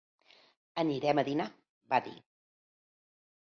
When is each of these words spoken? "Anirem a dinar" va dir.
"Anirem 0.83 1.21
a 1.23 1.25
dinar" 1.27 1.47
va 1.93 2.01
dir. 2.09 2.15